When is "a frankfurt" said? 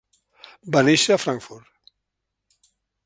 1.17-1.95